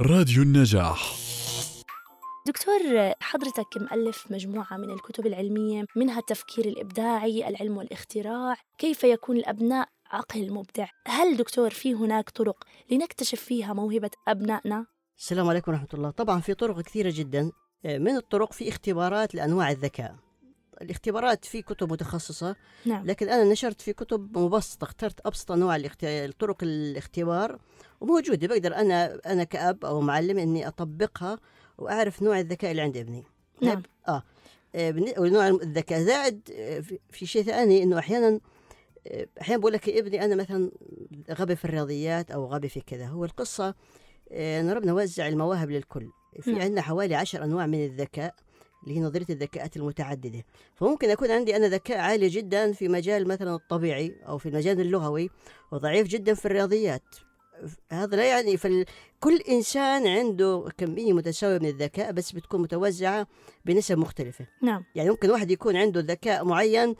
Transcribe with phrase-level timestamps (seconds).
[0.00, 1.14] راديو النجاح.
[2.46, 2.80] دكتور
[3.20, 8.56] حضرتك مؤلف مجموعة من الكتب العلمية منها التفكير الإبداعي العلم والاختراع.
[8.78, 14.86] كيف يكون الأبناء عقل مبدع؟ هل دكتور في هناك طرق لنكتشف فيها موهبة أبنائنا؟
[15.18, 16.10] السلام عليكم ورحمة الله.
[16.10, 17.50] طبعا في طرق كثيرة جدا.
[17.84, 20.23] من الطرق في اختبارات لأنواع الذكاء.
[20.82, 22.56] الاختبارات في كتب متخصصة
[22.86, 23.06] نعم.
[23.06, 27.58] لكن أنا نشرت في كتب مبسطة اخترت أبسط أنواع الاخت- طرق الاختبار
[28.00, 31.38] وموجودة بقدر أنا أنا كأب أو معلم إني أطبقها
[31.78, 33.24] وأعرف نوع الذكاء اللي عند ابني.
[33.62, 33.82] نعم.
[34.08, 34.22] آه.
[34.74, 36.00] آه، بالن- ونوع الذكاء.
[36.02, 38.40] زائد آه، في- شيء ثاني إنه أحيانا
[39.06, 40.70] آه، أحيانا بقول لك ابني أنا مثلا
[41.30, 43.06] غبي في الرياضيات أو غبي في كذا.
[43.06, 43.74] هو القصة
[44.32, 46.08] آه، إن ربنا وزع المواهب للكل.
[46.40, 46.60] في نعم.
[46.62, 48.34] عندنا حوالي عشر أنواع من الذكاء.
[48.84, 50.44] اللي هي نظرية الذكاءات المتعددة.
[50.74, 55.30] فممكن يكون عندي أنا ذكاء عالي جدا في مجال مثلا الطبيعي أو في المجال اللغوي
[55.72, 57.02] وضعيف جدا في الرياضيات.
[57.92, 58.56] هذا لا يعني
[59.24, 63.26] فكل إنسان عنده كمية متساوية من الذكاء بس بتكون متوزعة
[63.64, 64.46] بنسب مختلفة.
[64.62, 64.84] نعم.
[64.94, 66.96] يعني ممكن واحد يكون عنده ذكاء معين 90%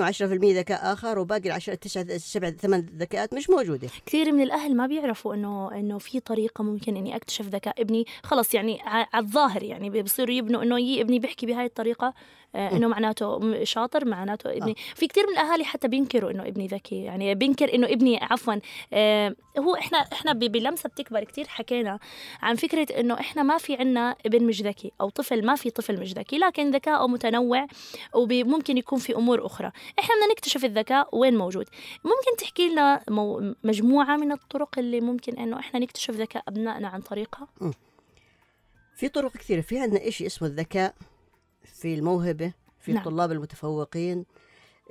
[0.00, 3.88] و10% ذكاء آخر وباقي العشرة تسعة سبعة ثمان ذكاءات مش موجودة.
[4.06, 8.04] كثير من الأهل ما بيعرفوا إنه إنه في طريقة ممكن إني أكتشف ذكاء ابني.
[8.22, 12.14] خلص يعني على الظاهر يعني بصيروا يبنوا إنه يي ابني بيحكي بهاي الطريقة
[12.54, 14.74] آه إنه معناته شاطر معناته ابني.
[14.94, 17.02] في كثير من الأهالي حتى بينكروا إنه ابني ذكي.
[17.04, 18.54] يعني بينكر إنه ابني عفوا
[18.92, 21.98] آه هو إحنا إحنا ب- بلمسة بتكبر كثير حكينا
[22.42, 26.00] عن فكرة إنه إحنا ما في عنا ابن مش ذكي أو طفل ما في طفل
[26.00, 27.66] مش ذكي لكن ذكاءه متنوع
[28.14, 29.72] وممكن يكون في أمور أخرى.
[29.98, 31.66] إحنا بدنا نكتشف الذكاء وين موجود.
[32.04, 37.00] ممكن تحكي لنا مو مجموعة من الطرق اللي ممكن إنه إحنا نكتشف ذكاء أبنائنا عن
[37.00, 37.48] طريقها؟
[38.96, 39.60] في طرق كثيرة.
[39.60, 40.94] في عندنا إشي اسمه الذكاء
[41.64, 43.02] في الموهبة في نعم.
[43.02, 44.24] الطلاب المتفوقين.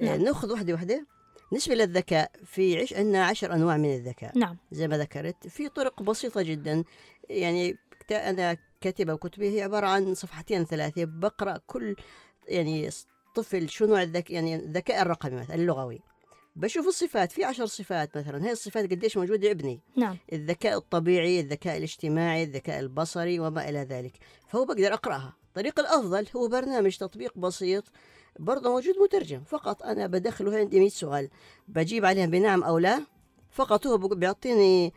[0.01, 0.21] نعم.
[0.21, 1.05] ناخذ واحدة واحدة.
[1.51, 4.37] بالنسبة للذكاء في عش عندنا عشر أنواع من الذكاء.
[4.37, 4.57] نعم.
[4.71, 6.83] زي ما ذكرت في طرق بسيطة جدا.
[7.29, 7.77] يعني
[8.11, 11.95] أنا كاتبة كتبي هي عبارة عن صفحتين ثلاثة بقرأ كل
[12.47, 12.89] يعني
[13.35, 15.99] طفل شو نوع الذكاء يعني الذكاء الرقمي مثلا اللغوي.
[16.55, 19.81] بشوف الصفات في عشر صفات مثلا هاي الصفات قديش موجودة؟ ابني.
[19.97, 20.17] نعم.
[20.33, 24.13] الذكاء الطبيعي الذكاء الاجتماعي الذكاء البصري وما إلى ذلك.
[24.47, 25.33] فهو بقدر أقرأها.
[25.47, 27.83] الطريق الأفضل هو برنامج تطبيق بسيط
[28.39, 29.41] برضه موجود مترجم.
[29.43, 31.29] فقط أنا بدخله عندي 100 سؤال.
[31.67, 33.01] بجيب عليهم بنعم أو لا؟
[33.51, 34.93] فقط هو بيعطيني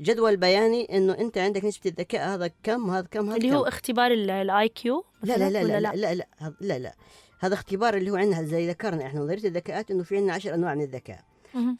[0.00, 3.54] جدول بياني إنه أنت عندك نسبة الذكاء هذا كم هذا كم هذا اللي كم.
[3.54, 6.94] هو اختبار ال IQ لا لا لا لا لا؟ لا لا هذا- لا لا.
[7.40, 10.74] هذا اختبار اللي هو عندنا زي ذكرنا إحنا نظريه الذكاءات إنه في عندنا عشر أنواع
[10.74, 11.24] من الذكاء.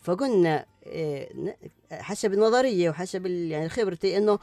[0.03, 1.57] فقلنا إيه،
[1.93, 4.39] حسب النظرية وحسب يعني خبرتي إنه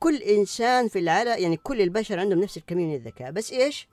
[0.00, 3.30] كل إنسان في العالم يعني كل البشر عندهم نفس الكمية من الذكاء.
[3.30, 3.88] بس إيش؟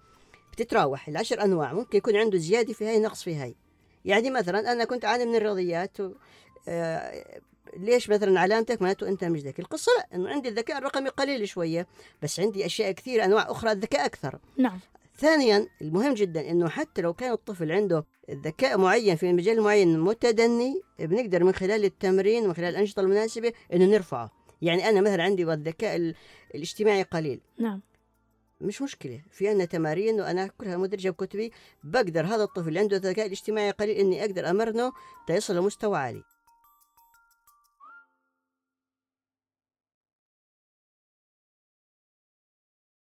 [0.52, 3.56] بتتراوح العشر أنواع ممكن يكون عنده زيادة في هاي نقص في هاي.
[4.06, 6.12] يعني مثلا أنا كنت عالم من الرياضيات و...
[6.68, 7.42] آه،
[7.78, 11.88] ليش مثلا علامتك معناته أنت مش ذكي؟ القصة لا إنه عندي الذكاء الرقمي قليل شوية
[12.22, 14.40] بس عندي أشياء كثير أنواع أخرى الذكاء أكثر.
[14.58, 14.80] نعم.
[15.18, 20.82] ثانيا المهم جدا إنه حتى لو كان الطفل عنده ذكاء معين في مجال معين متدني
[21.00, 24.32] بنقدر من خلال التمرين ومن خلال الأنشطة المناسبة إنه نرفعه.
[24.62, 26.16] يعني أنا مثلا عندي الذكاء ال-
[26.56, 27.42] الاجتماعي قليل.
[27.60, 27.82] نعم.
[28.62, 29.22] مش مشكلة.
[29.32, 31.52] في عندنا تمارين وأنا كلها مدرجة بكتبي.
[31.84, 34.92] بقدر هذا الطفل اللي عنده الذكاء الاجتماعي قليل إني أقدر أمرنه
[35.30, 36.24] ليصل لمستوى عالي.